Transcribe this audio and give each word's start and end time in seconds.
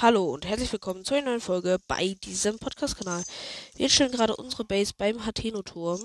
Hallo 0.00 0.32
und 0.32 0.46
herzlich 0.46 0.70
willkommen 0.70 1.04
zu 1.04 1.14
einer 1.14 1.30
neuen 1.30 1.40
Folge 1.40 1.80
bei 1.88 2.14
diesem 2.22 2.60
Podcast-Kanal. 2.60 3.24
Wir 3.74 3.90
stellen 3.90 4.12
gerade 4.12 4.36
unsere 4.36 4.64
Base 4.64 4.92
beim 4.96 5.26
Hateno-Turm. 5.26 6.00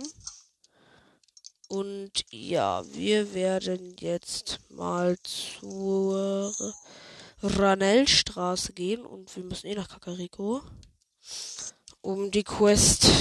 Und 1.68 2.26
ja, 2.32 2.84
wir 2.92 3.36
werden 3.36 3.96
jetzt 4.00 4.62
mal 4.70 5.16
zur 5.20 6.52
Ranellstraße 7.44 8.74
gehen 8.74 9.06
und 9.06 9.36
wir 9.36 9.44
müssen 9.44 9.68
eh 9.68 9.76
nach 9.76 9.90
Kakariko, 9.90 10.64
um 12.02 12.32
die 12.32 12.44
Quest 12.44 13.12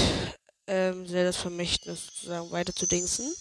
ähm, 0.65 1.05
das 1.07 1.37
Vermächtnis 1.37 2.07
sozusagen 2.07 2.49
weiter 2.49 2.73
zu 2.73 2.87
dingsen. 2.87 3.31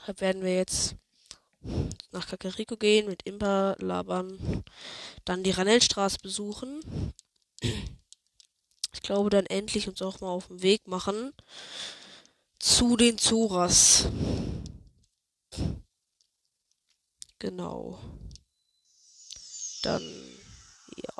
Deshalb 0.00 0.20
werden 0.20 0.42
wir 0.42 0.56
jetzt 0.56 0.96
nach 2.12 2.26
Kakariko 2.26 2.76
gehen, 2.76 3.06
mit 3.08 3.22
Impa 3.24 3.76
labern, 3.78 4.64
dann 5.24 5.42
die 5.42 5.50
Ranellstraße 5.50 6.18
besuchen. 6.22 6.80
Ich 8.92 9.02
glaube, 9.02 9.30
dann 9.30 9.46
endlich 9.46 9.88
uns 9.88 10.02
auch 10.02 10.20
mal 10.20 10.28
auf 10.30 10.48
den 10.48 10.62
Weg 10.62 10.86
machen 10.86 11.32
zu 12.58 12.96
den 12.96 13.18
Zoras. 13.18 14.06
Genau. 17.38 17.98
Dann, 19.82 20.02
ja. 20.96 21.12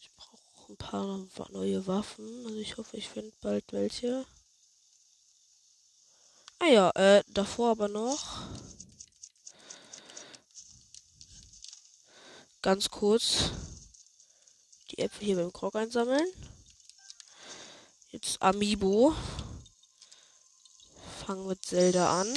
Ich 0.00 0.10
brauche 0.16 0.72
ein 0.72 0.76
paar 0.76 1.50
neue 1.52 1.86
Waffen. 1.86 2.26
Also 2.46 2.58
ich 2.58 2.76
hoffe, 2.76 2.96
ich 2.96 3.08
finde 3.08 3.32
bald 3.40 3.72
welche. 3.72 4.26
Ah 6.64 6.68
ja, 6.68 6.90
äh, 6.90 7.24
davor 7.26 7.72
aber 7.72 7.88
noch. 7.88 8.38
Ganz 12.62 12.88
kurz 12.88 13.50
die 14.92 14.98
Äpfel 14.98 15.26
hier 15.26 15.36
beim 15.36 15.52
Krog 15.52 15.74
einsammeln. 15.74 16.24
Jetzt 18.10 18.40
Amiibo. 18.40 19.12
Fangen 21.26 21.48
mit 21.48 21.64
Zelda 21.64 22.20
an. 22.20 22.32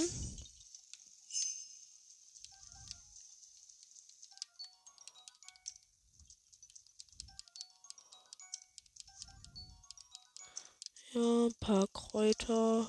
Ja, 11.14 11.46
ein 11.46 11.54
paar 11.60 11.88
Kräuter. 11.90 12.88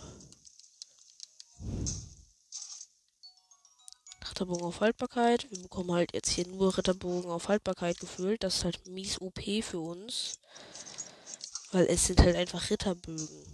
Ritterbogen 4.37 4.67
auf 4.67 4.81
Haltbarkeit. 4.81 5.51
Wir 5.51 5.63
bekommen 5.63 5.93
halt 5.93 6.13
jetzt 6.13 6.29
hier 6.29 6.47
nur 6.47 6.77
Ritterbogen 6.77 7.31
auf 7.31 7.49
Haltbarkeit 7.49 7.99
gefühlt. 7.99 8.43
Das 8.45 8.57
ist 8.57 8.65
halt 8.65 8.87
mies 8.87 9.19
OP 9.21 9.41
für 9.63 9.81
uns. 9.81 10.39
Weil 11.73 11.87
es 11.87 12.07
sind 12.07 12.21
halt 12.21 12.37
einfach 12.37 12.69
Ritterbögen. 12.69 13.47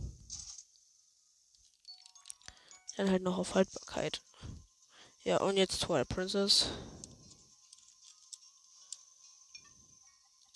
Dann 2.97 3.11
halt 3.11 3.23
noch 3.23 3.39
auf 3.39 3.55
Haltbarkeit. 3.55 4.21
Ja, 5.23 5.37
und 5.39 5.57
jetzt 5.57 5.83
Twilight 5.83 6.09
Princess. 6.09 6.67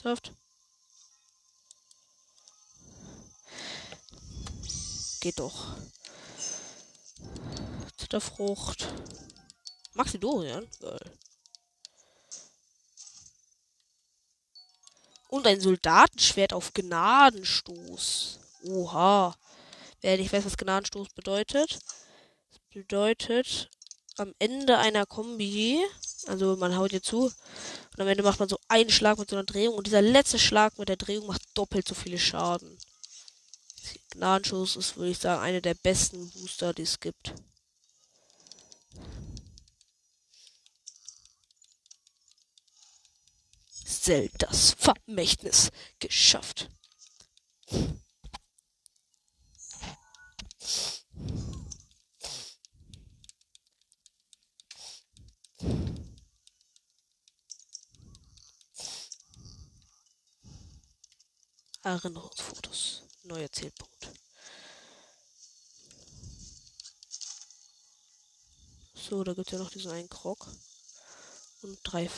Saft. 0.02 0.32
Geht 5.20 5.38
doch. 5.38 5.76
Zitterfrucht. 8.06 8.86
Maxidorian? 9.94 10.64
Geil. 10.78 11.10
Und 15.26 15.44
ein 15.48 15.60
Soldatenschwert 15.60 16.52
auf 16.52 16.72
Gnadenstoß. 16.72 18.38
Oha. 18.62 19.34
Wer 20.02 20.18
nicht 20.18 20.32
weiß, 20.32 20.44
was 20.44 20.56
Gnadenstoß 20.56 21.08
bedeutet. 21.16 21.80
Das 22.50 22.60
bedeutet, 22.72 23.70
am 24.18 24.32
Ende 24.38 24.78
einer 24.78 25.04
Kombi, 25.04 25.84
also 26.28 26.54
man 26.54 26.76
haut 26.76 26.92
hier 26.92 27.02
zu, 27.02 27.24
und 27.24 28.00
am 28.00 28.06
Ende 28.06 28.22
macht 28.22 28.38
man 28.38 28.48
so 28.48 28.60
einen 28.68 28.90
Schlag 28.90 29.18
mit 29.18 29.30
so 29.30 29.34
einer 29.34 29.46
Drehung 29.46 29.74
und 29.74 29.88
dieser 29.88 30.00
letzte 30.00 30.38
Schlag 30.38 30.78
mit 30.78 30.88
der 30.88 30.96
Drehung 30.96 31.26
macht 31.26 31.42
doppelt 31.54 31.88
so 31.88 31.96
viele 31.96 32.20
Schaden. 32.20 32.78
Gnadenschuss 34.10 34.76
ist, 34.76 34.96
würde 34.96 35.10
ich 35.10 35.18
sagen, 35.18 35.42
einer 35.42 35.60
der 35.60 35.74
besten 35.74 36.30
Booster, 36.30 36.72
die 36.72 36.82
es 36.82 37.00
gibt. 37.00 37.34
Zeldas 44.06 44.76
Vermächtnis 44.78 45.72
geschafft. 45.98 46.70
Erinnerungsfotos. 61.82 63.02
Neuer 63.24 63.50
Zielpunkt. 63.50 64.12
So, 68.94 69.24
da 69.24 69.34
gibt 69.34 69.48
es 69.48 69.52
ja 69.52 69.58
noch 69.58 69.70
diesen 69.70 69.90
einen 69.90 70.08
Krog. 70.08 70.46
Und 71.62 71.80
drei 71.82 72.08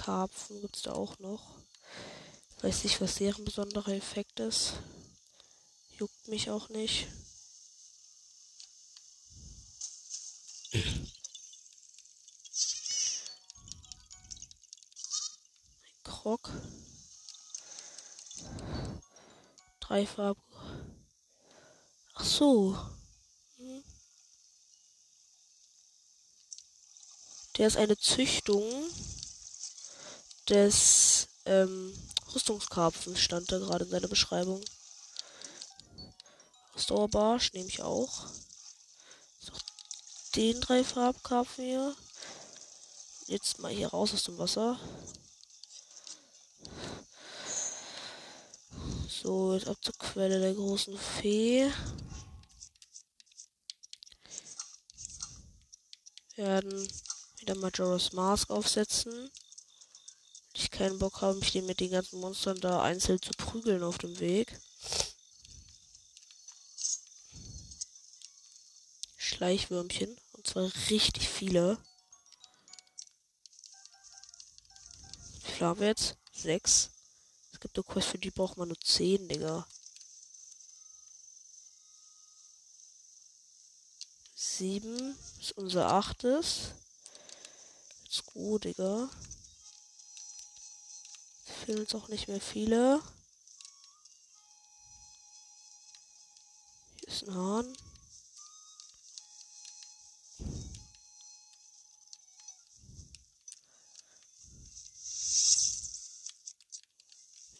Farbkarpfen 0.00 0.60
gibt 0.62 0.76
es 0.76 0.82
da 0.82 0.92
auch 0.92 1.18
noch. 1.18 1.56
Weiß 2.62 2.84
nicht, 2.84 3.00
was 3.00 3.16
deren 3.16 3.44
besonderer 3.44 3.92
Effekt 3.92 4.40
ist. 4.40 4.74
Juckt 5.98 6.28
mich 6.28 6.50
auch 6.50 6.68
nicht. 6.70 7.08
Krog. 16.04 16.50
Drei 19.80 20.06
Farben. 20.06 20.42
Ach 22.14 22.24
so. 22.24 22.78
Der 27.56 27.66
ist 27.66 27.76
eine 27.76 27.98
Züchtung 27.98 28.64
des 30.50 31.28
ähm, 31.46 31.94
Rüstungskarpfens, 32.34 33.20
stand 33.20 33.50
da 33.50 33.58
gerade 33.58 33.84
in 33.84 33.90
seiner 33.90 34.08
Beschreibung. 34.08 34.62
Ausdauerbarsch 36.74 37.52
nehme 37.52 37.68
ich 37.68 37.82
auch. 37.82 38.26
Den 40.36 40.60
drei 40.60 40.84
Farbkarpfen 40.84 41.64
hier. 41.64 41.96
Jetzt 43.26 43.58
mal 43.60 43.72
hier 43.72 43.88
raus 43.88 44.12
aus 44.12 44.24
dem 44.24 44.38
Wasser. 44.38 44.78
So, 49.08 49.54
jetzt 49.54 49.68
ab 49.68 49.76
zur 49.82 49.94
Quelle 49.98 50.40
der 50.40 50.54
großen 50.54 50.96
Fee. 50.96 51.70
Werden 56.36 56.88
wieder 57.38 57.54
Majora's 57.56 58.12
Mask 58.12 58.50
aufsetzen. 58.50 59.30
Ich 60.52 60.70
keinen 60.70 60.98
Bock 60.98 61.20
habe, 61.20 61.38
mich 61.38 61.54
mit 61.62 61.80
den 61.80 61.90
ganzen 61.90 62.20
Monstern 62.20 62.60
da 62.60 62.82
einzeln 62.82 63.20
zu 63.22 63.30
prügeln 63.32 63.82
auf 63.82 63.98
dem 63.98 64.18
Weg. 64.18 64.60
Schleichwürmchen. 69.16 70.18
Und 70.32 70.46
zwar 70.46 70.70
richtig 70.90 71.28
viele. 71.28 71.78
Wie 75.44 75.52
viele 75.52 75.66
haben 75.66 75.80
wir 75.80 75.88
jetzt? 75.88 76.16
Sechs. 76.32 76.90
Es 77.52 77.60
gibt 77.60 77.76
eine 77.76 77.84
Quest, 77.84 78.08
für 78.08 78.18
die 78.18 78.30
braucht 78.30 78.56
man 78.56 78.68
nur 78.68 78.80
zehn, 78.80 79.28
Digga. 79.28 79.66
Sieben 84.34 85.16
ist 85.38 85.52
unser 85.52 85.90
achtes. 85.92 86.72
Let's 88.04 88.24
go, 88.24 88.58
Digga. 88.58 89.08
Fehlen 91.64 91.80
uns 91.80 91.94
auch 91.94 92.08
nicht 92.08 92.26
mehr 92.26 92.40
viele. 92.40 93.02
Hier 96.96 97.08
ist 97.08 97.28
ein 97.28 97.34
Hahn. 97.34 97.76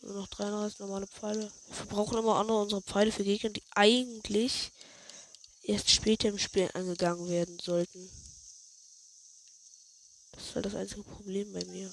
Nur 0.00 0.14
noch 0.14 0.28
33 0.28 0.78
normale 0.78 1.06
Pfeile. 1.06 1.52
Wir 1.66 1.74
verbrauchen 1.74 2.16
immer 2.16 2.36
andere 2.36 2.62
unsere 2.62 2.80
Pfeile 2.80 3.12
für 3.12 3.22
Gegner, 3.22 3.50
die 3.50 3.62
eigentlich 3.72 4.72
erst 5.62 5.90
später 5.90 6.28
im 6.28 6.38
Spiel 6.38 6.70
angegangen 6.72 7.28
werden 7.28 7.58
sollten. 7.58 8.10
Das 10.32 10.46
ist 10.46 10.54
halt 10.54 10.64
das 10.64 10.74
einzige 10.74 11.02
Problem 11.02 11.52
bei 11.52 11.64
mir. 11.66 11.92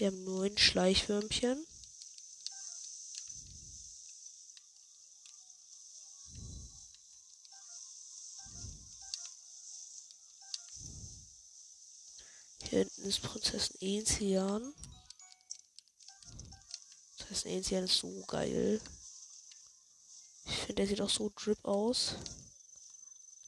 Wir 0.00 0.06
haben 0.06 0.24
neun 0.24 0.56
Schleichwürmchen. 0.56 1.66
Hier 12.62 12.78
hinten 12.78 13.02
ist 13.02 13.20
Prinzessin 13.20 13.76
Enzian. 13.82 14.72
Prinzessin 17.18 17.50
Enzian 17.50 17.84
ist 17.84 17.98
so 17.98 18.24
geil. 18.26 18.80
Ich 20.46 20.56
finde, 20.56 20.76
der 20.76 20.86
sieht 20.86 21.02
auch 21.02 21.10
so 21.10 21.30
drip 21.36 21.62
aus. 21.62 22.14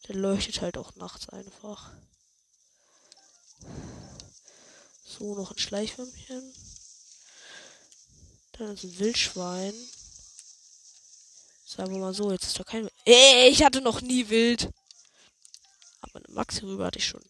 Der 0.07 0.17
leuchtet 0.17 0.61
halt 0.61 0.77
auch 0.77 0.97
nachts 0.97 1.31
einfach. 1.31 1.93
So, 5.19 5.35
noch 5.35 5.51
ein 5.51 5.59
Schleichwürmchen. 5.59 6.55
Dann 8.53 8.73
ist 8.73 8.85
ein 8.85 8.99
Wildschwein. 8.99 9.75
Sagen 11.67 11.93
wir 11.93 12.01
mal 12.01 12.15
so, 12.15 12.31
jetzt 12.31 12.47
ist 12.47 12.59
doch 12.59 12.65
kein. 12.65 12.89
Ey, 13.05 13.49
ich 13.51 13.63
hatte 13.63 13.81
noch 13.81 14.01
nie 14.01 14.29
Wild. 14.31 14.71
Aber 16.01 16.17
eine 16.17 16.35
Maxi-Rübe 16.35 16.85
hatte 16.85 16.99
ich 16.99 17.07
schon. 17.07 17.23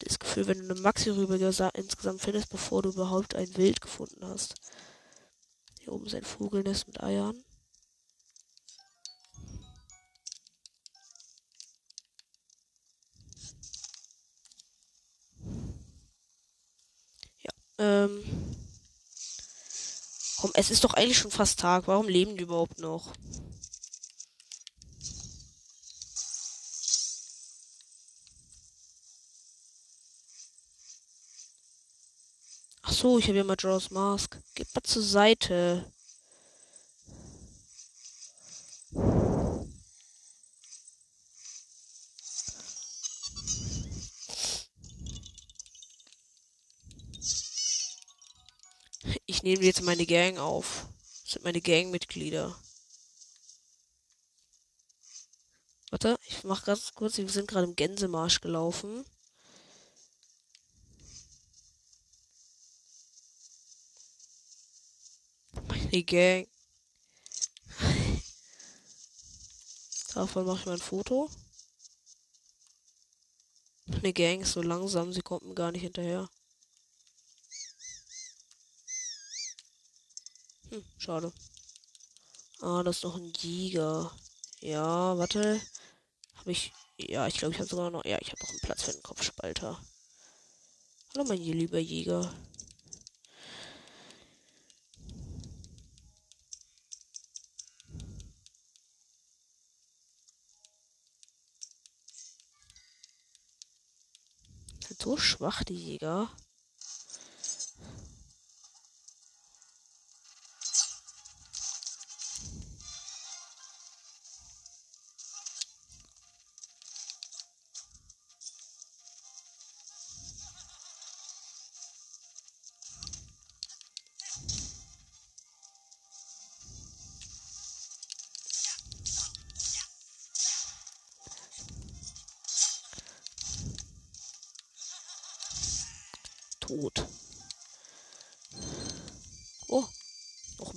Das 0.00 0.18
Gefühl, 0.18 0.46
wenn 0.46 0.58
du 0.58 0.72
eine 0.74 0.80
Maxi-Rübe 0.80 1.36
insgesamt 1.74 2.20
findest, 2.20 2.50
bevor 2.50 2.82
du 2.82 2.90
überhaupt 2.90 3.34
ein 3.34 3.56
Wild 3.56 3.80
gefunden 3.80 4.24
hast. 4.26 4.54
Hier 5.80 5.92
oben 5.92 6.06
ist 6.06 6.14
ein 6.14 6.24
Vogelnest 6.24 6.88
mit 6.88 7.02
Eiern. 7.02 7.44
Ähm. 17.80 18.22
Komm, 20.36 20.50
es 20.54 20.70
ist 20.70 20.84
doch 20.84 20.94
eigentlich 20.94 21.18
schon 21.18 21.30
fast 21.30 21.58
Tag. 21.60 21.86
Warum 21.86 22.08
leben 22.08 22.36
die 22.36 22.42
überhaupt 22.42 22.78
noch? 22.78 23.12
Ach 32.82 32.92
so, 32.92 33.18
ich 33.18 33.28
habe 33.28 33.38
ja 33.38 33.44
mal 33.44 33.56
Jaws 33.58 33.90
Mask. 33.90 34.36
Geht 34.54 34.74
mal 34.74 34.82
zur 34.82 35.02
Seite. 35.02 35.90
Ich 49.40 49.44
nehme 49.44 49.64
jetzt 49.64 49.80
meine 49.80 50.04
Gang 50.04 50.36
auf. 50.36 50.86
Das 51.22 51.32
sind 51.32 51.44
meine 51.44 51.62
Gangmitglieder. 51.62 52.54
Warte, 55.88 56.18
ich 56.28 56.44
mach 56.44 56.62
ganz 56.66 56.92
kurz. 56.92 57.16
Wir 57.16 57.26
sind 57.26 57.48
gerade 57.48 57.66
im 57.66 57.74
Gänsemarsch 57.74 58.42
gelaufen. 58.42 59.02
Meine 65.68 66.04
Gang. 66.04 66.46
Davon 70.12 70.44
mache 70.44 70.58
ich 70.58 70.66
mal 70.66 70.74
ein 70.74 70.80
Foto. 70.80 71.30
Meine 73.86 74.12
Gang 74.12 74.42
ist 74.42 74.52
so 74.52 74.60
langsam, 74.60 75.14
sie 75.14 75.22
kommt 75.22 75.46
mir 75.46 75.54
gar 75.54 75.72
nicht 75.72 75.80
hinterher. 75.80 76.28
Hm, 80.70 80.84
schade. 80.98 81.32
Ah, 82.60 82.82
das 82.84 82.96
ist 82.98 83.04
noch 83.04 83.16
ein 83.16 83.32
Jäger. 83.38 84.12
Ja, 84.60 85.18
warte. 85.18 85.60
Habe 86.36 86.52
ich. 86.52 86.72
Ja, 86.96 87.26
ich 87.26 87.38
glaube, 87.38 87.54
ich 87.54 87.58
habe 87.58 87.68
sogar 87.68 87.90
noch. 87.90 88.04
Ja, 88.04 88.18
ich 88.20 88.30
habe 88.30 88.40
noch 88.42 88.50
einen 88.50 88.60
Platz 88.60 88.82
für 88.82 88.92
den 88.92 89.02
Kopfspalter. 89.02 89.80
Hallo, 91.14 91.24
mein 91.24 91.38
lieber 91.38 91.78
Jäger. 91.78 92.32
So 104.98 105.16
schwach, 105.16 105.64
die 105.64 105.74
Jäger. 105.74 106.30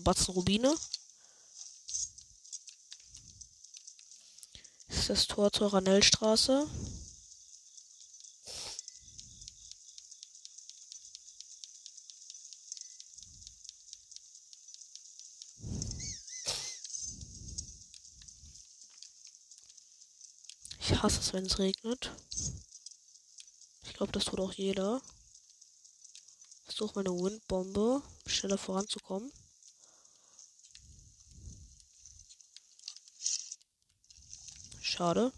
Batzen 0.04 0.34
Rubine. 0.34 0.76
ist 4.88 5.10
das 5.10 5.28
Tor 5.28 5.52
zur 5.52 5.74
Ranellstraße. 5.74 6.66
Ich 20.80 21.02
hasse 21.02 21.20
es, 21.20 21.34
wenn 21.34 21.46
es 21.46 21.60
regnet. 21.60 22.12
Ich 23.84 23.94
glaube, 23.94 24.14
das 24.14 24.26
tut 24.26 24.40
auch 24.40 24.54
jeder 24.54 25.02
versuche 26.74 27.04
meine 27.04 27.12
Windbombe 27.12 28.02
schneller 28.26 28.58
voranzukommen. 28.58 29.32
Schade. 34.96 35.34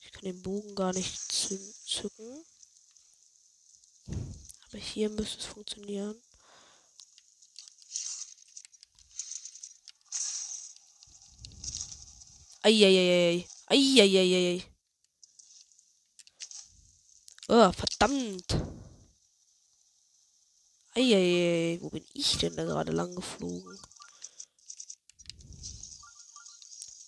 Ich 0.00 0.10
kann 0.10 0.22
den 0.22 0.42
Bogen 0.42 0.74
gar 0.74 0.92
nicht 0.92 1.16
zücken. 1.30 2.44
Aber 4.66 4.78
hier 4.78 5.08
müsste 5.10 5.38
es 5.38 5.44
funktionieren. 5.44 6.20
Eieieiei. 12.62 13.46
Eieieiei. 13.66 14.64
Oh, 17.46 17.70
verdammt. 17.70 18.56
Eieiei, 20.96 21.78
wo 21.80 21.90
bin 21.90 22.04
ich 22.12 22.38
denn 22.38 22.56
da 22.56 22.64
gerade 22.64 22.90
lang 22.90 23.14
geflogen? 23.14 23.80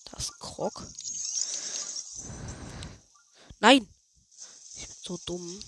Da 0.05 0.17
ist 0.17 0.31
ein 0.31 0.39
Krog. 0.39 0.87
Nein! 3.61 3.89
Ich 4.77 4.87
bin 4.87 4.97
so 5.03 5.19
dumm. 5.27 5.61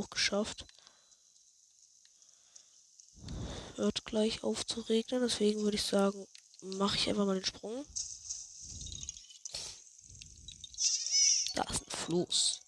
es 0.00 0.10
geschafft. 0.10 0.66
Hört 3.76 4.04
gleich 4.04 4.42
auf 4.42 4.64
zu 4.66 4.80
regnen, 4.80 5.22
deswegen 5.22 5.62
würde 5.62 5.76
ich 5.76 5.82
sagen, 5.82 6.26
mache 6.62 6.96
ich 6.96 7.08
einfach 7.08 7.26
mal 7.26 7.34
den 7.34 7.44
Sprung. 7.44 7.84
Da 11.54 11.62
ist 11.64 11.82
ein 11.82 11.90
Floß. 11.90 12.60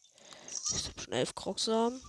Ich 0.76 0.84
habe 0.86 1.00
schon 1.00 1.12
elf 1.12 1.34
Krocksamen. 1.34 2.00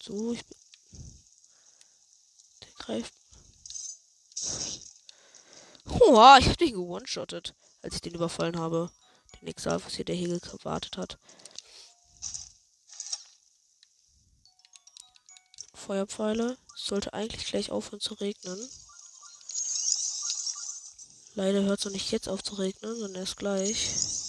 So, 0.00 0.32
ich 0.32 0.44
Oha, 6.08 6.38
ich 6.38 6.48
hab 6.48 6.58
den 6.58 6.72
gewone-shottet, 6.72 7.54
als 7.82 7.94
ich 7.94 8.00
den 8.00 8.14
überfallen 8.14 8.58
habe. 8.58 8.90
Den 9.40 9.48
Exalfus 9.48 9.94
hier, 9.94 10.04
der 10.04 10.16
hier 10.16 10.38
gewartet 10.40 10.96
hat. 10.96 11.18
Feuerpfeile. 15.74 16.58
Sollte 16.74 17.12
eigentlich 17.12 17.46
gleich 17.46 17.70
aufhören 17.70 18.00
zu 18.00 18.14
regnen. 18.14 18.58
Leider 21.34 21.62
hört 21.62 21.78
es 21.78 21.84
noch 21.84 21.92
nicht 21.92 22.10
jetzt 22.10 22.28
auf 22.28 22.42
zu 22.42 22.54
regnen, 22.56 22.94
sondern 22.94 23.22
erst 23.22 23.36
gleich. 23.36 24.21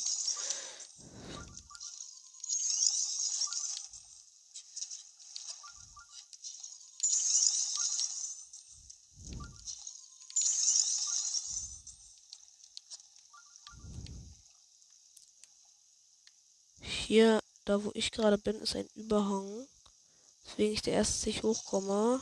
Hier, 17.14 17.44
da 17.66 17.84
wo 17.84 17.92
ich 17.94 18.10
gerade 18.10 18.40
bin, 18.40 18.60
ist 18.60 18.76
ein 18.76 18.88
Überhang. 18.96 19.68
Deswegen 20.48 20.74
ich 20.74 20.82
der 20.82 20.94
erste 20.94 21.30
nicht 21.30 21.44
hochkomme. 21.44 22.20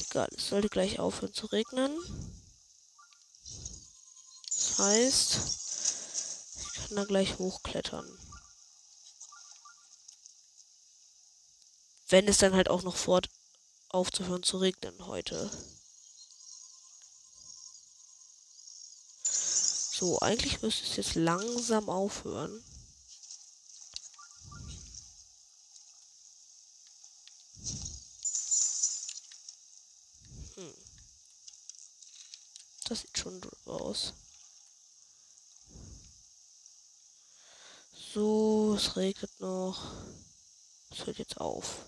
Egal, 0.00 0.28
es 0.36 0.48
sollte 0.48 0.68
gleich 0.68 0.98
aufhören 0.98 1.32
zu 1.32 1.46
regnen. 1.46 1.96
Das 4.44 4.78
heißt, 4.80 5.38
ich 6.60 6.74
kann 6.74 6.96
da 6.96 7.04
gleich 7.06 7.38
hochklettern. 7.38 8.06
Wenn 12.10 12.28
es 12.28 12.36
dann 12.36 12.54
halt 12.54 12.68
auch 12.68 12.82
noch 12.82 12.96
fort 12.98 13.30
aufzuhören 13.88 14.42
zu 14.42 14.58
regnen 14.58 15.06
heute. 15.06 15.50
So, 19.22 20.18
eigentlich 20.18 20.60
müsste 20.60 20.84
es 20.84 20.96
jetzt 20.96 21.14
langsam 21.14 21.88
aufhören. 21.88 22.62
Das 32.88 33.02
sieht 33.02 33.18
schon 33.18 33.38
aus. 33.66 34.14
So, 38.14 38.74
es 38.76 38.96
regnet 38.96 39.38
noch. 39.40 39.92
Es 40.90 41.04
hört 41.04 41.18
jetzt 41.18 41.38
auf. 41.38 41.84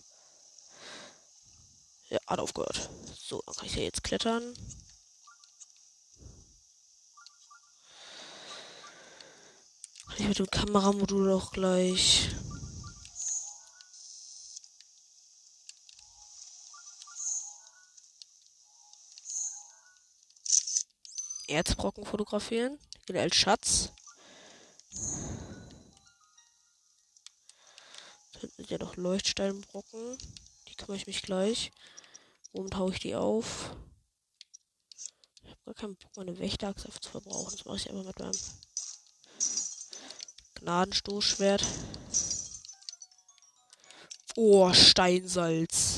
Ja, 2.10 2.18
hat 2.26 2.38
aufgehört. 2.38 2.90
So, 3.18 3.42
dann 3.46 3.54
kann 3.54 3.66
ich 3.66 3.76
ja 3.76 3.82
jetzt 3.82 4.04
klettern. 4.04 4.52
Kann 10.06 10.16
ich 10.18 10.28
mit 10.28 10.38
dem 10.38 10.50
Kameramodul 10.50 11.32
auch 11.32 11.50
gleich. 11.50 12.28
Erzbrocken 21.50 22.04
fotografieren. 22.04 22.78
Gilt 23.06 23.18
als 23.18 23.36
Schatz. 23.36 23.92
Dann 28.40 28.50
sind 28.56 28.70
ja 28.70 28.78
noch 28.78 28.96
Leuchtsteinbrocken. 28.96 30.18
Die 30.68 30.74
kümmere 30.76 30.96
ich 30.96 31.06
mich 31.06 31.22
gleich. 31.22 31.72
Womit 32.52 32.76
haue 32.76 32.92
ich 32.92 33.00
die 33.00 33.14
auf? 33.14 33.76
Ich 35.42 35.50
habe 35.50 35.60
gar 35.66 35.74
keinen 35.74 35.96
Bock, 35.96 36.16
meine 36.16 36.38
Wächterachse 36.38 36.88
zu 37.00 37.10
verbrauchen. 37.10 37.52
Das 37.52 37.64
mache 37.64 37.76
ich 37.76 37.90
einfach 37.90 38.04
mit 38.04 38.18
meinem 38.18 38.38
Gnadenstoßschwert. 40.54 41.64
Oh, 44.36 44.72
Steinsalz. 44.72 45.89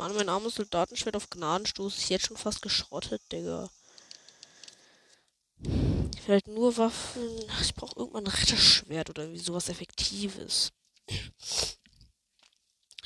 Mann, 0.00 0.14
mein 0.14 0.30
armes 0.30 0.54
Soldatenschwert 0.54 1.14
auf 1.14 1.28
Gnadenstoß 1.28 1.98
ist 1.98 2.08
jetzt 2.08 2.24
schon 2.24 2.38
fast 2.38 2.62
geschrottet, 2.62 3.20
Digga. 3.30 3.68
Ich 5.58 6.26
will 6.26 6.36
halt 6.36 6.48
nur 6.48 6.78
Waffen. 6.78 7.22
Ich 7.60 7.74
brauche 7.74 7.98
irgendwann 7.98 8.24
ein 8.24 8.32
Ritterschwert 8.32 9.10
oder 9.10 9.24
irgendwie 9.24 9.42
sowas 9.42 9.68
Effektives. 9.68 10.72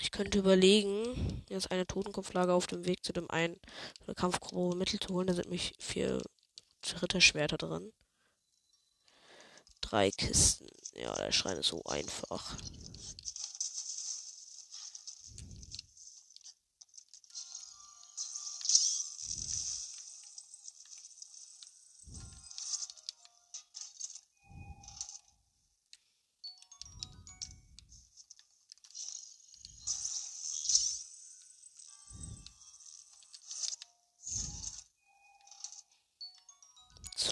Ich 0.00 0.12
könnte 0.12 0.38
überlegen, 0.38 1.42
jetzt 1.48 1.72
eine 1.72 1.84
Totenkopflage 1.84 2.52
auf 2.52 2.68
dem 2.68 2.86
Weg 2.86 3.04
zu 3.04 3.12
dem 3.12 3.28
einen 3.28 3.60
Kampfgruppe 4.14 4.76
Mittel 4.76 5.00
zu 5.00 5.14
holen. 5.14 5.26
Da 5.26 5.34
sind 5.34 5.50
mich 5.50 5.74
vier 5.80 6.22
Ritterschwerter 7.02 7.56
drin. 7.56 7.92
Drei 9.80 10.12
Kisten. 10.12 10.68
Ja, 10.94 11.12
der 11.16 11.32
Schrein 11.32 11.58
ist 11.58 11.66
so 11.66 11.82
einfach. 11.86 12.56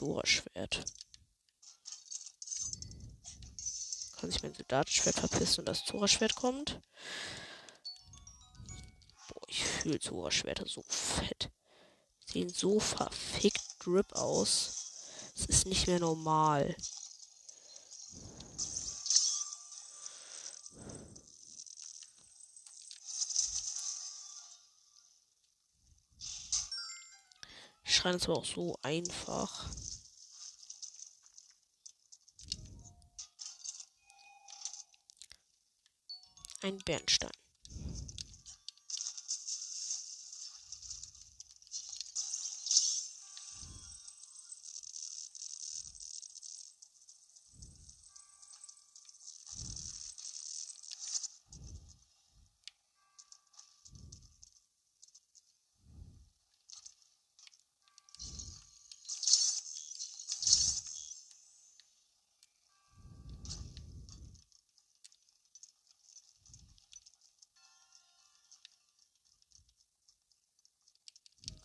Zora-Schwert. 0.03 0.85
Kann 4.19 4.33
sich 4.33 4.43
mein 4.43 4.53
Soldatenschwert 4.53 5.15
verpissen 5.15 5.61
und 5.61 5.67
das 5.67 5.85
Zora-Schwert 5.85 6.35
kommt. 6.35 6.81
Boah, 9.29 9.43
ich 9.47 9.65
fühle 9.65 10.01
Zora-Schwerter 10.01 10.67
so 10.67 10.83
fett. 10.89 11.53
Sehen 12.27 12.49
so 12.49 12.81
verfickt 12.81 13.63
drip 13.79 14.13
aus. 14.15 15.31
Es 15.37 15.47
ist 15.47 15.67
nicht 15.67 15.87
mehr 15.87 16.01
normal. 16.01 16.75
Schreien 27.85 28.17
ist 28.17 28.25
aber 28.25 28.39
auch 28.39 28.45
so 28.45 28.77
einfach. 28.83 29.71
Ein 36.65 36.79
Bernstein. 36.79 37.42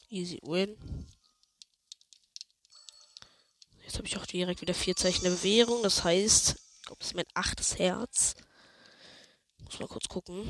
Easy 0.09 0.39
win. 0.43 0.77
Jetzt 3.83 3.97
habe 3.97 4.07
ich 4.07 4.17
auch 4.17 4.25
direkt 4.25 4.61
wieder 4.61 4.73
vier 4.73 4.95
Zeichen 4.95 5.23
der 5.23 5.31
Bewährung. 5.31 5.83
Das 5.83 6.03
heißt, 6.03 6.55
ich 6.55 6.81
glaube, 6.83 6.99
das 6.99 7.07
ist 7.09 7.15
mein 7.15 7.25
achtes 7.33 7.77
Herz. 7.77 8.35
Muss 9.59 9.79
mal 9.79 9.87
kurz 9.87 10.07
gucken. 10.07 10.45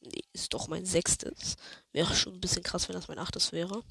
Nee, 0.00 0.24
ist 0.32 0.52
doch 0.54 0.68
mein 0.68 0.84
sechstes. 0.86 1.56
Wäre 1.92 2.14
schon 2.14 2.34
ein 2.34 2.40
bisschen 2.40 2.62
krass, 2.62 2.88
wenn 2.88 2.94
das 2.94 3.08
mein 3.08 3.18
achtes 3.18 3.52
wäre. 3.52 3.84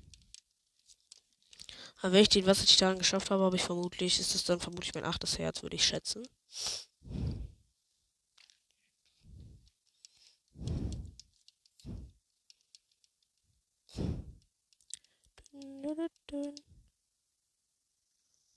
Aber 2.01 2.13
wenn 2.13 2.23
ich 2.23 2.29
den 2.29 2.47
Wassertitan 2.47 2.97
geschafft 2.97 3.29
habe, 3.29 3.43
habe 3.43 3.55
ich 3.55 3.61
vermutlich, 3.61 4.19
ist 4.19 4.33
es 4.33 4.43
dann 4.43 4.59
vermutlich 4.59 4.95
mein 4.95 5.05
achtes 5.05 5.37
Herz, 5.37 5.61
würde 5.61 5.75
ich 5.75 5.85
schätzen. 5.85 6.27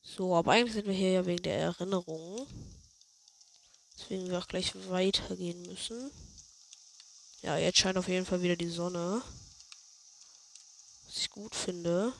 So, 0.03 0.37
aber 0.37 0.53
eigentlich 0.53 0.75
sind 0.75 0.87
wir 0.87 0.95
hier 0.95 1.13
ja 1.13 1.27
wegen 1.27 1.43
der 1.43 1.59
Erinnerung. 1.59 2.47
Deswegen 3.99 4.31
wir 4.31 4.39
auch 4.39 4.47
gleich 4.47 4.73
weitergehen 4.89 5.63
müssen. 5.63 6.11
Ja, 7.43 7.57
jetzt 7.57 7.79
scheint 7.79 7.99
auf 7.99 8.09
jeden 8.09 8.27
Fall 8.27 8.43
wieder 8.43 8.57
die 8.57 8.69
Sonne. 8.69 9.23
Was 11.07 11.19
ich 11.19 11.31
gut 11.31 11.55
finde. 11.55 12.13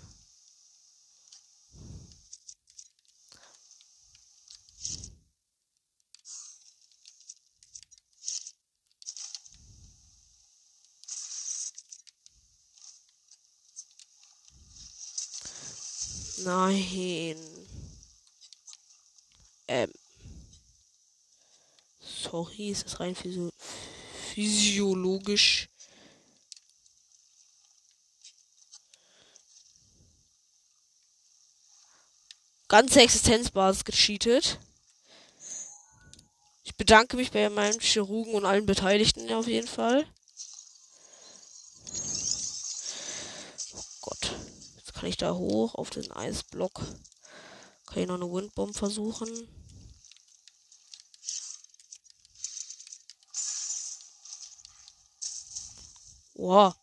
Nein. 16.45 17.37
Ähm. 19.67 19.91
Sorry, 22.01 22.71
ist 22.71 22.85
das 22.85 23.01
rein 23.01 23.15
physio 23.15 23.51
physiologisch. 24.35 25.69
Ganze 32.69 33.01
Existenzbasis 33.01 33.85
gecheatet. 33.85 34.59
Ich 36.65 36.77
bedanke 36.77 37.17
mich 37.17 37.31
bei 37.31 37.49
meinem 37.49 37.79
Chirurgen 37.79 38.35
und 38.35 38.45
allen 38.45 38.67
Beteiligten 38.67 39.33
auf 39.33 39.47
jeden 39.47 39.69
Fall. 39.69 40.07
Kann 45.05 45.11
ich 45.11 45.19
da 45.19 45.35
hoch 45.35 45.75
auf 45.75 45.91
den 45.91 46.11
Eisblock? 46.13 46.81
Kann 47.85 47.99
ich 47.99 48.07
noch 48.07 48.15
eine 48.15 48.33
Windbomb 48.33 48.75
versuchen? 48.75 49.29
Wow. 56.33 56.75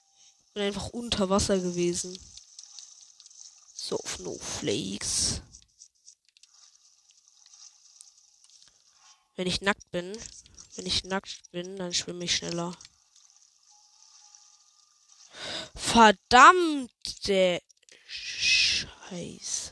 Bin 0.53 0.61
einfach 0.61 0.89
unter 0.89 1.31
Wasser 1.31 1.57
gewesen. 1.57 2.15
So, 3.73 3.97
Snowflakes. 4.05 5.41
Wenn 9.35 9.47
ich 9.47 9.61
nackt 9.61 9.89
bin, 9.89 10.15
wenn 10.75 10.85
ich 10.85 11.05
nackt 11.05 11.49
bin, 11.49 11.75
dann 11.75 11.91
schwimme 11.91 12.25
ich 12.25 12.35
schneller. 12.35 12.77
Verdammte 15.73 17.63
Scheiße. 19.11 19.71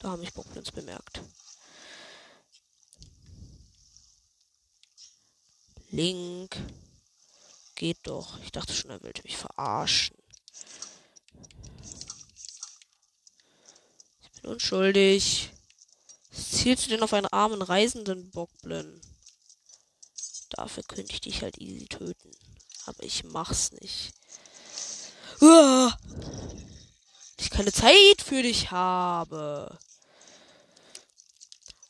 Da 0.00 0.10
haben 0.10 0.20
mich 0.20 0.34
Bockblins 0.34 0.70
bemerkt. 0.70 1.22
Link. 5.88 6.54
Geht 7.74 8.00
doch. 8.02 8.38
Ich 8.40 8.52
dachte 8.52 8.74
schon, 8.74 8.90
er 8.90 9.02
wollte 9.02 9.22
mich 9.22 9.38
verarschen. 9.38 10.14
Ich 14.22 14.42
bin 14.42 14.50
unschuldig. 14.50 15.52
Zielst 16.30 16.84
du 16.84 16.90
denn 16.90 17.02
auf 17.02 17.14
einen 17.14 17.28
armen 17.28 17.62
reisenden 17.62 18.30
Bockblin? 18.30 19.00
Dafür 20.50 20.82
könnte 20.82 21.14
ich 21.14 21.22
dich 21.22 21.40
halt 21.40 21.56
easy 21.56 21.86
töten. 21.86 22.30
Aber 22.84 23.02
ich 23.04 23.24
mach's 23.24 23.72
nicht. 23.72 24.12
Keine 27.50 27.72
Zeit 27.72 28.22
für 28.24 28.42
dich 28.42 28.70
habe. 28.70 29.78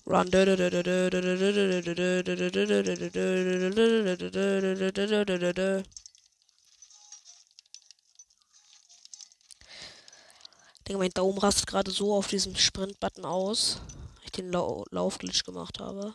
Run. 0.07 0.31
Denke, 10.91 10.99
mein 10.99 11.11
Daumen 11.11 11.39
rastet 11.39 11.67
gerade 11.69 11.91
so 11.93 12.15
auf 12.15 12.27
diesem 12.27 12.57
Sprint-Button 12.57 13.25
aus, 13.25 13.81
weil 14.17 14.25
ich 14.25 14.33
den 14.33 14.51
Lau 14.51 14.85
Laufglitch 14.91 15.45
gemacht 15.45 15.79
habe. 15.79 16.15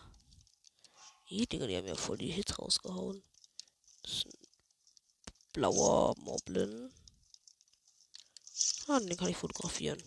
Die 1.29 1.47
Dinger, 1.47 1.67
die 1.67 1.77
haben 1.77 1.87
ja 1.87 1.95
voll 1.95 2.17
die 2.17 2.31
Hits 2.31 2.59
rausgehauen. 2.59 3.23
Das 4.03 4.11
ist 4.11 4.25
ein 4.25 4.33
blauer 5.53 6.15
Moblin. 6.17 6.91
Ah, 8.87 8.99
den 8.99 9.17
kann 9.17 9.29
ich 9.29 9.37
fotografieren. 9.37 10.01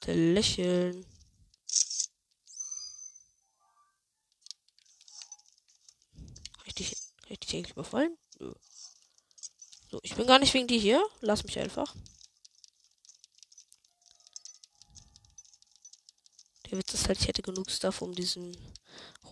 Bitte 0.00 0.14
lächeln. 0.14 1.06
Ich 7.34 7.40
dich 7.40 7.56
eigentlich 7.56 7.72
überfallen? 7.72 8.16
Nö. 8.38 8.54
So, 9.90 9.98
ich 10.02 10.14
bin 10.14 10.26
gar 10.26 10.38
nicht 10.38 10.54
wegen 10.54 10.68
dir 10.68 10.78
hier. 10.78 11.04
Lass 11.20 11.42
mich 11.42 11.58
einfach. 11.58 11.92
Der 16.70 16.78
Witz 16.78 16.94
ist 16.94 17.08
halt, 17.08 17.20
ich 17.20 17.26
hätte 17.26 17.42
genug 17.42 17.70
Stuff, 17.72 18.02
um 18.02 18.14
diesen 18.14 18.56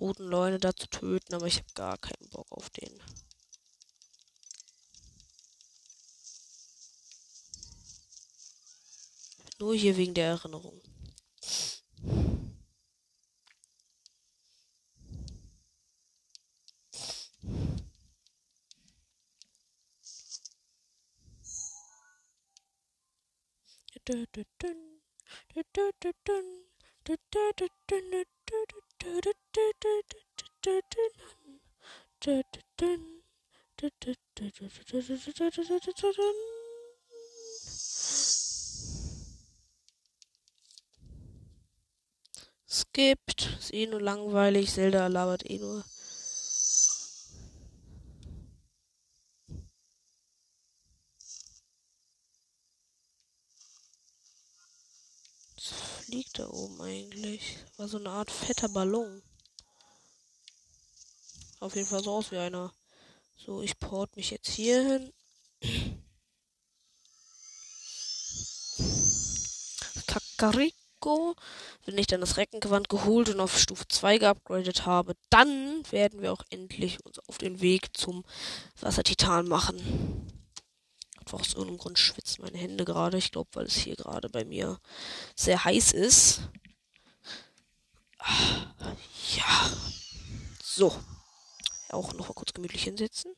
roten 0.00 0.24
Leune 0.24 0.58
da 0.58 0.74
zu 0.74 0.88
töten, 0.88 1.34
aber 1.34 1.46
ich 1.46 1.58
habe 1.58 1.72
gar 1.74 1.96
keinen 1.98 2.28
Bock 2.30 2.50
auf 2.50 2.70
den. 2.70 2.92
Nur 9.62 9.76
hier 9.76 9.96
wegen 9.96 10.12
der 10.12 10.26
Erinnerung. 10.26 10.82
Skippt. 42.72 43.54
Ist 43.58 43.74
eh 43.74 43.86
nur 43.86 44.00
langweilig. 44.00 44.70
Zelda 44.72 45.06
labert 45.06 45.48
eh 45.48 45.58
nur. 45.58 45.84
Was 55.54 55.66
fliegt 56.04 56.38
da 56.38 56.48
oben 56.48 56.80
eigentlich? 56.80 57.58
War 57.76 57.88
so 57.88 57.98
eine 57.98 58.08
Art 58.08 58.30
fetter 58.30 58.70
Ballon. 58.70 59.22
Auf 61.60 61.76
jeden 61.76 61.86
Fall 61.86 62.02
so 62.02 62.12
aus 62.12 62.30
wie 62.30 62.38
einer. 62.38 62.72
So, 63.36 63.60
ich 63.60 63.78
port 63.78 64.16
mich 64.16 64.30
jetzt 64.30 64.48
hier 64.48 64.82
hin. 64.82 65.12
Kakariko. 71.02 71.34
Wenn 71.84 71.98
ich 71.98 72.06
dann 72.06 72.20
das 72.20 72.36
Reckengewand 72.36 72.88
geholt 72.88 73.28
und 73.28 73.40
auf 73.40 73.58
Stufe 73.58 73.86
2 73.88 74.18
geupgradet 74.18 74.86
habe, 74.86 75.14
dann 75.30 75.82
werden 75.90 76.22
wir 76.22 76.32
auch 76.32 76.42
endlich 76.50 77.04
uns 77.04 77.18
auf 77.28 77.38
den 77.38 77.60
Weg 77.60 77.96
zum 77.96 78.24
Wassertitan 78.80 79.48
machen. 79.48 80.28
Einfach 81.18 81.40
aus 81.40 81.54
irgendeinem 81.54 81.78
Grund 81.78 81.98
schwitzen 81.98 82.42
meine 82.42 82.58
Hände 82.58 82.84
gerade. 82.84 83.18
Ich 83.18 83.30
glaube, 83.30 83.50
weil 83.54 83.66
es 83.66 83.76
hier 83.76 83.96
gerade 83.96 84.28
bei 84.28 84.44
mir 84.44 84.78
sehr 85.36 85.64
heiß 85.64 85.92
ist. 85.92 86.42
Ja. 89.36 89.70
So. 90.62 90.94
Auch 91.90 92.14
noch 92.14 92.28
mal 92.28 92.34
kurz 92.34 92.54
gemütlich 92.54 92.84
hinsetzen. 92.84 93.34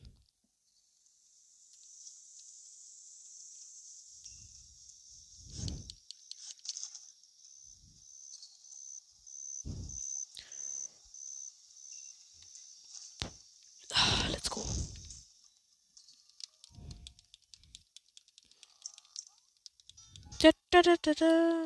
Da, 20.45 20.51
da, 20.71 20.83
da, 20.83 20.97
da, 21.01 21.15
da. 21.15 21.65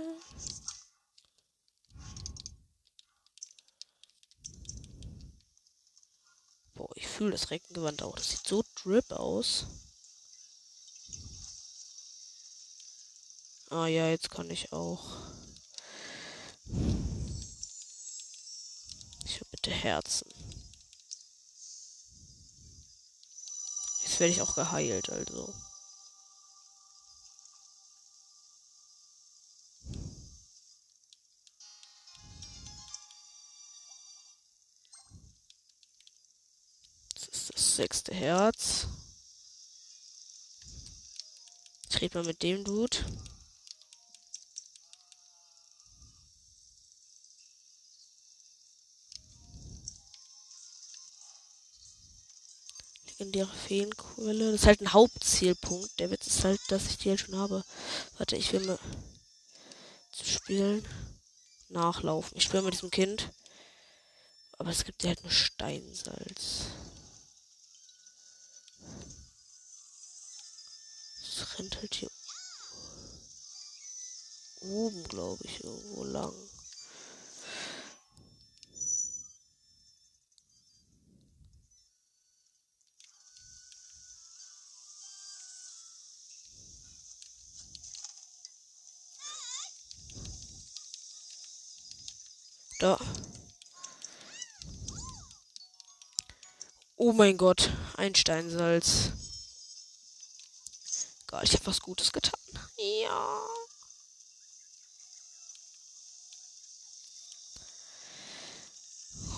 Boah, 6.74 6.88
ich 6.94 7.08
fühle 7.08 7.32
das 7.32 7.50
Reckengewand 7.50 8.04
auch. 8.04 8.14
Das 8.14 8.30
sieht 8.30 8.46
so 8.46 8.62
drip 8.76 9.10
aus. 9.10 9.66
Ah 13.70 13.88
ja, 13.88 14.10
jetzt 14.10 14.30
kann 14.30 14.48
ich 14.48 14.72
auch. 14.72 15.26
Ich 19.24 19.40
will 19.40 19.48
bitte 19.50 19.72
Herzen. 19.72 20.32
Jetzt 24.04 24.20
werde 24.20 24.32
ich 24.32 24.40
auch 24.40 24.54
geheilt, 24.54 25.10
also. 25.10 25.52
Sechste 37.78 38.12
Herz. 38.12 38.88
Ich 41.88 42.00
rede 42.00 42.18
mal 42.18 42.26
mit 42.26 42.42
dem 42.42 42.64
Dude. 42.64 42.98
legendäre 53.18 53.48
Feenquelle. 53.48 54.52
Das 54.52 54.62
ist 54.62 54.66
halt 54.66 54.80
ein 54.80 54.92
Hauptzielpunkt. 54.92 55.98
Der 55.98 56.10
Witz 56.10 56.26
ist 56.26 56.44
halt, 56.44 56.60
dass 56.68 56.86
ich 56.86 56.98
die 56.98 57.10
halt 57.10 57.20
schon 57.20 57.36
habe. 57.36 57.64
Warte, 58.16 58.36
ich 58.36 58.52
will 58.52 58.64
mal 58.64 58.78
zu 60.12 60.24
spielen. 60.24 60.84
Nachlaufen. 61.68 62.36
Ich 62.36 62.44
spiele 62.44 62.62
mit 62.62 62.74
diesem 62.74 62.90
Kind. 62.90 63.30
Aber 64.58 64.70
es 64.70 64.84
gibt 64.84 65.02
ja 65.02 65.10
halt 65.10 65.22
nur 65.22 65.32
Steinsalz. 65.32 66.66
Es 71.40 71.56
rennt 71.56 71.76
halt 71.76 71.94
hier 71.94 72.10
oben, 74.60 75.04
glaube 75.04 75.44
ich, 75.44 75.62
irgendwo 75.62 76.02
lang. 76.02 76.32
Da. 92.80 92.98
Oh 96.96 97.12
mein 97.12 97.36
Gott, 97.36 97.70
ein 97.96 98.16
Steinsalz. 98.16 99.12
Gott, 101.28 101.44
ich 101.44 101.52
habe 101.52 101.66
was 101.66 101.80
Gutes 101.80 102.10
getan. 102.10 102.40
Ja. 102.78 103.40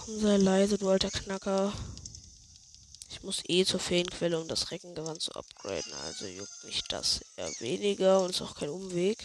Komm, 0.04 0.20
sei 0.20 0.36
leise, 0.36 0.78
du 0.78 0.88
alter 0.88 1.10
Knacker. 1.10 1.72
Ich 3.10 3.24
muss 3.24 3.42
eh 3.48 3.64
zur 3.64 3.80
Feenquelle, 3.80 4.40
um 4.40 4.46
das 4.46 4.70
Reckengewand 4.70 5.20
zu 5.20 5.32
upgraden. 5.32 5.92
Also 6.04 6.26
juckt 6.26 6.64
mich 6.64 6.82
das 6.84 7.20
eher 7.36 7.50
weniger 7.58 8.20
und 8.20 8.30
ist 8.30 8.42
auch 8.42 8.54
kein 8.54 8.70
Umweg. 8.70 9.18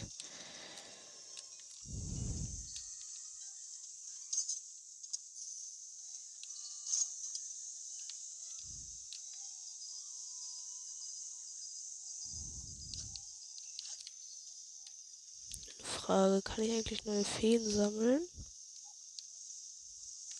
Frage, 16.05 16.43
kann 16.43 16.63
ich 16.63 16.71
eigentlich 16.71 17.03
neue 17.05 17.25
Feen 17.25 17.67
sammeln? 17.67 18.21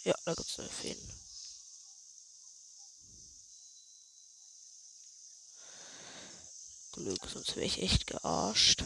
Ja, 0.03 0.13
da 0.23 0.35
gibt 0.35 0.47
es 0.47 0.59
neue 0.59 0.69
Feen. 0.69 0.97
Glück, 6.91 7.27
sonst 7.27 7.55
wäre 7.55 7.65
ich 7.65 7.81
echt 7.81 8.05
gearscht. 8.05 8.83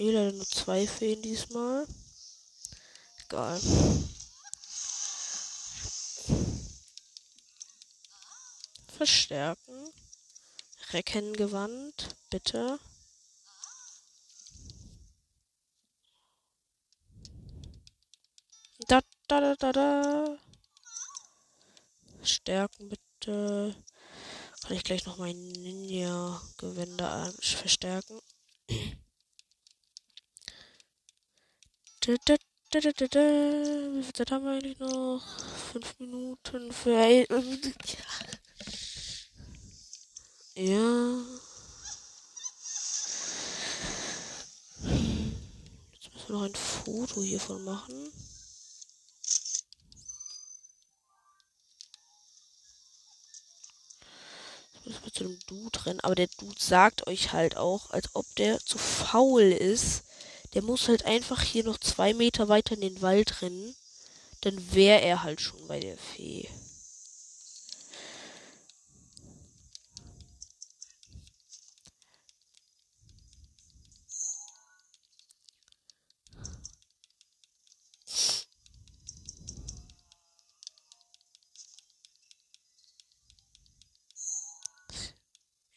Nee, 0.00 0.12
leider 0.12 0.32
nur 0.32 0.46
zwei 0.46 0.86
Feen 0.86 1.20
diesmal. 1.20 1.86
Egal. 3.26 3.60
Verstärken. 8.96 9.92
Reckengewand, 10.92 12.16
bitte. 12.30 12.80
Da, 18.88 19.02
da, 19.28 19.40
da, 19.40 19.54
da, 19.56 19.72
da. 19.72 20.38
Stärken, 22.22 22.88
bitte. 22.88 23.76
Kann 24.62 24.76
ich 24.76 24.82
gleich 24.84 25.04
noch 25.04 25.18
mein 25.18 25.36
Ninja-Gewänder 25.36 27.34
verstärken. 27.42 28.18
Wie 32.10 34.02
viel 34.02 34.12
Zeit 34.14 34.32
haben 34.32 34.44
wir 34.44 34.50
eigentlich 34.52 34.78
noch? 34.80 35.22
Fünf 35.70 35.96
Minuten 36.00 36.72
für. 36.72 36.90
Ja. 40.56 41.22
Jetzt 45.92 46.12
müssen 46.12 46.28
wir 46.28 46.34
noch 46.34 46.42
ein 46.42 46.54
Foto 46.56 47.22
hiervon 47.22 47.62
machen. 47.62 48.12
Jetzt 54.72 54.86
müssen 54.86 55.04
wir 55.04 55.12
zu 55.12 55.24
dem 55.24 55.38
Dude 55.46 55.86
rennen. 55.86 56.00
Aber 56.00 56.16
der 56.16 56.26
Dude 56.26 56.60
sagt 56.60 57.06
euch 57.06 57.32
halt 57.32 57.56
auch, 57.56 57.90
als 57.90 58.08
ob 58.14 58.26
der 58.34 58.58
zu 58.58 58.78
faul 58.78 59.42
ist 59.42 60.02
der 60.54 60.62
muss 60.62 60.88
halt 60.88 61.04
einfach 61.04 61.42
hier 61.42 61.64
noch 61.64 61.78
zwei 61.78 62.14
Meter 62.14 62.48
weiter 62.48 62.74
in 62.74 62.80
den 62.80 63.02
Wald 63.02 63.42
rennen. 63.42 63.74
Dann 64.40 64.74
wäre 64.74 65.00
er 65.02 65.22
halt 65.22 65.40
schon 65.40 65.66
bei 65.68 65.80
der 65.80 65.96
Fee. 65.96 66.48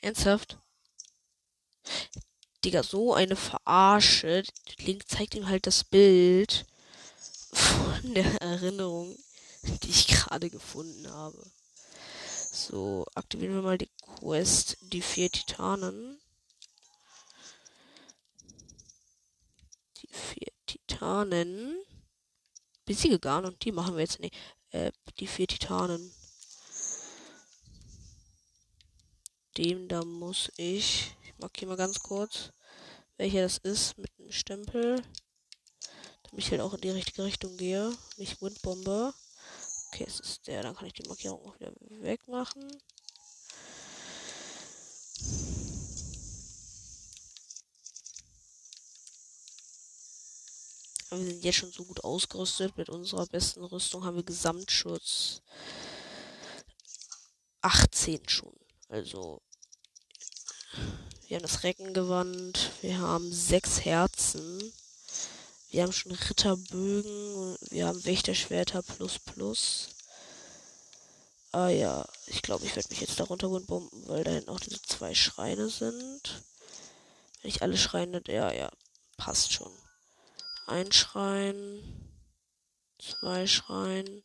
Ernsthaft? 0.02 0.58
Digga, 2.64 2.82
so 2.82 3.14
eine 3.14 3.36
Verarsche. 3.36 4.44
Link 4.80 5.10
zeigt 5.10 5.36
ihm 5.36 5.48
halt 5.48 5.68
das 5.68 5.84
Bild 5.84 6.66
von 7.52 8.14
der 8.14 8.26
Erinnerung, 8.42 9.18
die 9.84 9.90
ich 9.90 10.08
gerade 10.08 10.50
gefunden 10.50 11.10
habe. 11.10 11.52
So, 12.52 13.06
aktivieren 13.16 13.56
wir 13.56 13.62
mal 13.62 13.78
die 13.78 13.90
Quest, 14.20 14.78
die 14.82 15.02
vier 15.02 15.30
Titanen. 15.30 16.22
Die 19.98 20.08
vier 20.08 20.52
Titanen. 20.66 21.76
Besiege 22.86 23.20
Garn 23.20 23.46
und 23.46 23.64
die 23.66 23.72
machen 23.72 23.96
wir 23.96 24.02
jetzt 24.02 24.20
nicht. 24.20 24.36
Äh, 24.72 24.92
die 25.20 25.28
vier 25.28 25.48
Titanen. 25.48 26.14
Dem 29.58 29.88
da 29.88 30.04
muss 30.06 30.52
ich 30.58 31.16
ich 31.34 31.40
markiere 31.40 31.70
mal 31.70 31.78
ganz 31.78 32.00
kurz, 32.00 32.52
welcher 33.18 33.42
das 33.42 33.58
ist 33.58 33.98
mit 33.98 34.12
dem 34.18 34.32
Stempel. 34.32 35.02
Damit 36.24 36.46
ich 36.46 36.52
halt 36.52 36.62
auch 36.62 36.74
in 36.74 36.82
die 36.82 36.90
richtige 36.90 37.24
Richtung 37.24 37.58
gehe. 37.58 37.96
Nicht 38.18 38.42
Windbombe. 38.42 39.14
Okay, 39.88 40.06
es 40.08 40.20
ist 40.20 40.48
der. 40.48 40.64
Dann 40.64 40.76
kann 40.76 40.88
ich 40.88 40.94
die 40.94 41.08
Markierung 41.08 41.46
auch 41.46 41.60
wieder 41.60 41.74
wegmachen. 42.02 42.82
Aber 51.10 51.22
wir 51.22 51.28
sind 51.28 51.44
jetzt 51.44 51.58
schon 51.58 51.72
so 51.72 51.86
gut 51.86 52.04
ausgerüstet. 52.04 52.76
Mit 52.78 52.90
unserer 52.90 53.28
besten 53.28 53.64
Rüstung 53.64 54.04
haben 54.04 54.16
wir 54.16 54.24
Gesamtschutz 54.24 55.42
18 57.62 58.28
schon. 58.28 58.56
Also 58.90 59.42
wir 61.34 61.38
haben 61.38 61.48
das 61.48 61.64
Reckengewand, 61.64 62.70
wir 62.82 63.00
haben 63.00 63.34
sechs 63.34 63.84
Herzen, 63.84 64.72
wir 65.72 65.82
haben 65.82 65.92
schon 65.92 66.12
Ritterbögen, 66.12 67.58
wir 67.72 67.88
haben 67.88 68.06
Wächterschwerter 68.06 68.84
plus 68.84 69.18
plus. 69.18 69.88
Ah 71.52 71.70
ja, 71.70 72.06
ich 72.28 72.44
glaube, 72.44 72.68
ich 72.68 72.76
werde 72.76 72.90
mich 72.90 73.02
jetzt 73.02 73.20
darunter 73.20 73.50
bomben, 73.50 74.08
weil 74.08 74.24
da 74.24 74.30
hinten 74.30 74.52
auch 74.52 74.60
diese 74.60 74.80
zwei 74.84 75.16
Schreine 75.16 75.70
sind. 75.70 76.44
Wenn 77.42 77.50
ich 77.50 77.64
alle 77.64 77.78
Schreine, 77.80 78.22
ja, 78.28 78.52
ja, 78.52 78.70
passt 79.18 79.54
schon. 79.54 79.72
Ein 80.68 80.92
Schrein, 80.92 81.82
zwei 83.00 83.48
Schrein. 83.48 84.22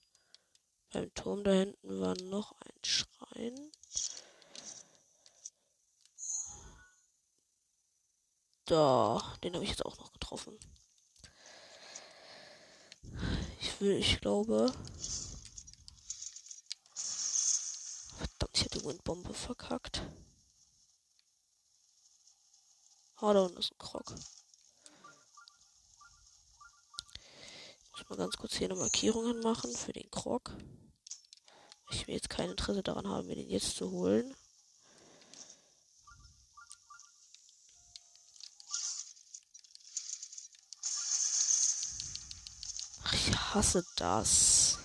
Beim 0.92 1.14
Turm 1.14 1.42
da 1.42 1.52
hinten 1.52 2.00
war 2.00 2.20
noch 2.24 2.52
ein 2.52 2.84
Schrein. 2.84 3.70
Da, 8.68 9.18
den 9.42 9.54
habe 9.54 9.64
ich 9.64 9.70
jetzt 9.70 9.86
auch 9.86 9.96
noch 9.96 10.12
getroffen. 10.12 10.58
Ich 13.60 13.80
will, 13.80 13.96
ich 13.96 14.20
glaube. 14.20 14.70
Verdammt, 18.18 18.50
ich 18.52 18.64
habe 18.64 18.78
die 18.78 18.84
Windbombe 18.84 19.32
verkackt. 19.32 20.02
Ah, 23.16 23.32
da 23.32 23.40
unten 23.40 23.56
ist 23.56 23.72
ein 23.72 23.78
Krog. 23.78 24.14
Ich 27.84 27.92
muss 27.92 28.10
mal 28.10 28.16
ganz 28.16 28.36
kurz 28.36 28.54
hier 28.56 28.68
eine 28.70 28.78
Markierung 28.78 29.28
hinmachen 29.28 29.74
für 29.74 29.94
den 29.94 30.10
Krog. 30.10 30.54
Ich 31.90 32.06
will 32.06 32.14
jetzt 32.16 32.28
kein 32.28 32.50
Interesse 32.50 32.82
daran 32.82 33.08
haben, 33.08 33.28
mir 33.28 33.36
den 33.36 33.48
jetzt 33.48 33.76
zu 33.76 33.90
holen. 33.90 34.36
Hasse 43.58 43.84
das. 43.96 44.78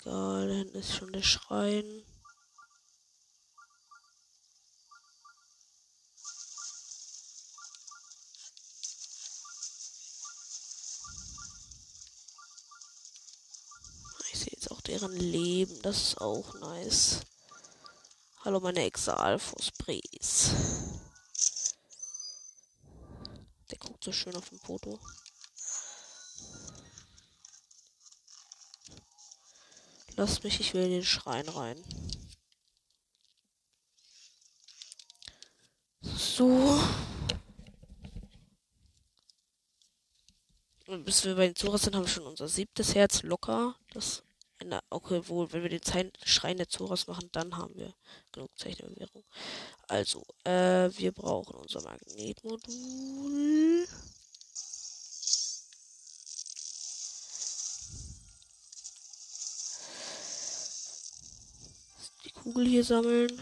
Egal, 0.00 0.48
dann 0.48 0.80
ist 0.80 0.96
schon 0.96 1.12
der 1.12 1.22
Schrein. 1.22 1.84
deren 14.88 15.16
Leben. 15.16 15.80
Das 15.82 16.02
ist 16.02 16.20
auch 16.20 16.54
nice. 16.60 17.20
Hallo, 18.44 18.60
meine 18.60 18.84
Exalfos-Bries. 18.84 20.50
Der 20.50 20.81
so 24.02 24.10
schön 24.10 24.34
auf 24.34 24.48
dem 24.48 24.58
Foto. 24.58 24.98
Lass 30.16 30.42
mich, 30.42 30.60
ich 30.60 30.74
will 30.74 30.82
in 30.82 30.90
den 30.90 31.04
Schrein 31.04 31.48
rein. 31.48 31.82
So. 36.00 36.82
Bis 40.86 41.24
wir 41.24 41.36
bei 41.36 41.46
den 41.46 41.56
Zuras 41.56 41.82
sind, 41.82 41.94
haben 41.94 42.04
wir 42.04 42.08
schon 42.08 42.26
unser 42.26 42.48
siebtes 42.48 42.94
Herz 42.94 43.22
locker. 43.22 43.76
Das 43.92 44.24
na, 44.64 44.82
okay, 44.90 45.20
wohl, 45.28 45.52
wenn 45.52 45.62
wir 45.62 45.70
den 45.70 45.82
Zeichen, 45.82 46.12
Schrein 46.24 46.56
der 46.56 46.68
Zoras 46.68 47.06
machen, 47.06 47.28
dann 47.32 47.56
haben 47.56 47.74
wir 47.76 47.94
genug 48.32 48.50
Zeichnerbewährung. 48.56 49.24
Also, 49.88 50.24
äh, 50.44 50.90
wir 50.96 51.12
brauchen 51.12 51.56
unser 51.56 51.82
Magnetmodul. 51.82 53.86
Die 62.24 62.30
Kugel 62.30 62.66
hier 62.66 62.84
sammeln. 62.84 63.40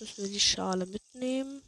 Müssen 0.00 0.24
wir 0.24 0.30
die 0.30 0.40
Schale 0.40 0.86
mitnehmen. 0.86 1.62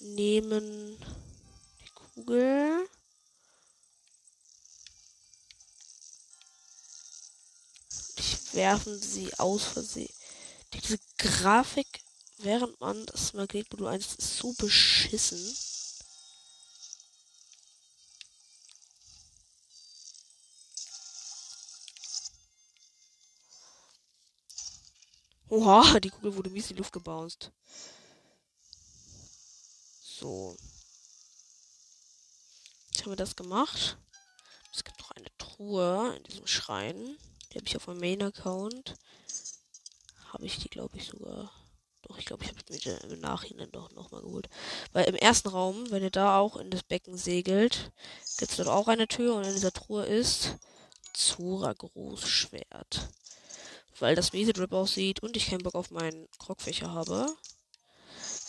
Nehmen 0.00 0.98
die 1.80 1.90
Kugel. 1.94 2.88
Ich 8.16 8.54
werfen 8.54 9.00
sie 9.00 9.32
aus 9.38 9.64
Versehen. 9.64 10.12
Diese 10.74 10.98
Grafik, 11.18 12.02
während 12.38 12.80
man 12.80 13.06
das 13.06 13.32
Magnetmodul 13.32 13.88
1 13.88 14.14
ist 14.16 14.38
so 14.38 14.52
beschissen. 14.54 15.56
Oha, 25.60 26.00
die 26.00 26.08
Kugel 26.08 26.34
wurde 26.36 26.48
mies 26.48 26.70
in 26.70 26.76
die 26.76 26.78
Luft 26.78 26.94
gebounced. 26.94 27.52
So. 30.02 30.56
Jetzt 32.90 33.02
haben 33.02 33.12
wir 33.12 33.16
das 33.16 33.36
gemacht. 33.36 33.98
Es 34.72 34.82
gibt 34.84 34.98
noch 35.00 35.10
eine 35.10 35.28
Truhe 35.36 36.14
in 36.16 36.22
diesem 36.22 36.46
Schrein. 36.46 37.18
Die 37.52 37.58
habe 37.58 37.66
ich 37.66 37.76
auf 37.76 37.88
meinem 37.88 38.00
Main-Account. 38.00 38.94
Habe 40.32 40.46
ich 40.46 40.56
die, 40.60 40.70
glaube 40.70 40.96
ich, 40.96 41.08
sogar. 41.08 41.52
Doch, 42.02 42.16
ich 42.16 42.24
glaube, 42.24 42.42
ich 42.44 42.48
habe 42.48 42.62
die 42.62 43.12
im 43.12 43.20
Nachhinein 43.20 43.70
doch 43.70 43.92
nochmal 43.92 44.22
geholt. 44.22 44.48
Weil 44.92 45.10
im 45.10 45.14
ersten 45.14 45.48
Raum, 45.48 45.90
wenn 45.90 46.02
ihr 46.02 46.10
da 46.10 46.38
auch 46.38 46.56
in 46.56 46.70
das 46.70 46.84
Becken 46.84 47.18
segelt, 47.18 47.92
gibt 48.38 48.50
es 48.50 48.56
dort 48.56 48.70
auch 48.70 48.88
eine 48.88 49.08
Tür 49.08 49.34
und 49.34 49.44
in 49.44 49.52
dieser 49.52 49.74
Truhe 49.74 50.06
ist 50.06 50.56
Zora 51.12 51.74
Großschwert 51.74 53.10
weil 54.00 54.14
das 54.14 54.32
miese 54.32 54.52
Drip 54.52 54.72
aussieht 54.72 55.22
und 55.22 55.36
ich 55.36 55.46
keinen 55.46 55.62
Bock 55.62 55.74
auf 55.74 55.90
meinen 55.90 56.28
Krogfächer 56.38 56.92
habe, 56.92 57.26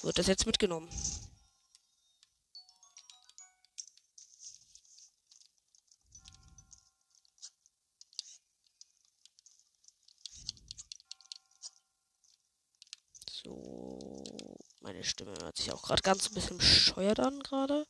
wird 0.01 0.17
das 0.17 0.27
jetzt 0.27 0.45
mitgenommen. 0.45 0.89
So, 13.43 14.23
meine 14.79 15.03
Stimme 15.03 15.33
hört 15.41 15.57
sich 15.57 15.71
auch 15.71 15.83
gerade 15.83 16.01
ganz 16.01 16.29
ein 16.29 16.35
bisschen 16.35 16.57
bescheuert 16.57 17.19
an 17.19 17.39
gerade. 17.41 17.85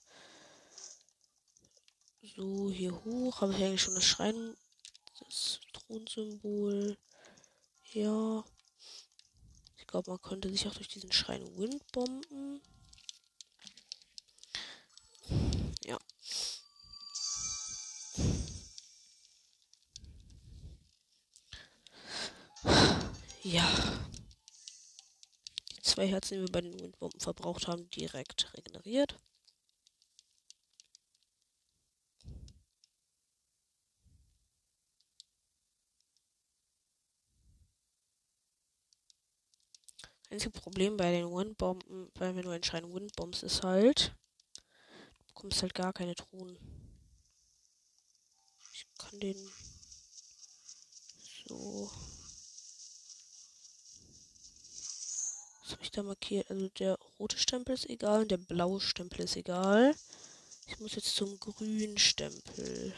So, 2.36 2.72
hier 2.72 3.04
hoch 3.04 3.42
habe 3.42 3.54
ich 3.54 3.64
eigentlich 3.64 3.82
schon 3.82 3.96
das 3.96 4.06
Schrein, 4.06 4.56
das 5.20 5.60
Thronsymbol. 5.74 6.98
Ja. 7.94 8.44
Ich 9.78 9.86
glaube, 9.88 10.12
man 10.12 10.22
könnte 10.22 10.50
sich 10.50 10.66
auch 10.68 10.74
durch 10.74 10.88
diesen 10.88 11.12
Schrein 11.12 11.46
Windbomben. 11.58 12.62
Ja. 15.84 15.98
Ja. 23.44 23.68
Die 25.76 25.82
zwei 25.82 26.08
Herzen, 26.08 26.36
die 26.36 26.42
wir 26.42 26.52
bei 26.52 26.62
den 26.62 26.80
Windbomben 26.80 27.20
verbraucht 27.20 27.68
haben, 27.68 27.90
direkt 27.90 28.54
regeneriert. 28.56 29.18
Einzige 40.32 40.52
Problem 40.52 40.98
bei 40.98 41.12
den 41.12 41.30
Windbomben, 41.30 42.10
weil 42.16 42.36
wenn 42.36 42.44
du 42.44 42.52
entscheiden 42.52 42.94
Windbombs 42.94 43.44
ist 43.44 43.64
halt, 43.64 44.16
du 45.18 45.26
bekommst 45.28 45.62
halt 45.62 45.74
gar 45.76 45.94
keine 45.94 46.16
Truhen. 46.16 46.58
Ich 48.74 48.88
kann 48.98 49.20
den 49.20 49.38
So. 51.52 51.92
Was 55.64 55.72
habe 55.74 55.84
ich 55.84 55.92
da 55.92 56.04
markiert? 56.04 56.50
Also 56.50 56.70
der 56.70 56.98
rote 57.20 57.38
Stempel 57.38 57.76
ist 57.76 57.90
egal 57.90 58.22
und 58.22 58.32
der 58.32 58.38
blaue 58.38 58.80
Stempel 58.80 59.22
ist 59.22 59.36
egal. 59.36 59.94
Ich 60.68 60.80
muss 60.80 60.96
jetzt 60.96 61.14
zum 61.14 61.38
grünen 61.40 61.98
Stempel. 61.98 62.94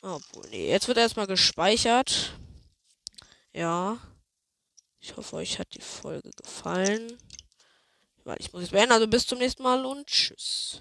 Obwohl, 0.00 0.48
nee, 0.48 0.70
jetzt 0.70 0.88
wird 0.88 0.98
erstmal 0.98 1.26
gespeichert. 1.26 2.38
Ja. 3.52 3.98
Ich 5.04 5.18
hoffe, 5.18 5.36
euch 5.36 5.58
hat 5.58 5.74
die 5.74 5.82
Folge 5.82 6.30
gefallen. 6.30 7.18
Weil 8.24 8.38
ich 8.40 8.50
muss 8.54 8.62
jetzt 8.62 8.70
beenden. 8.70 8.92
Also 8.92 9.06
bis 9.06 9.26
zum 9.26 9.36
nächsten 9.36 9.62
Mal 9.62 9.84
und 9.84 10.06
tschüss. 10.06 10.80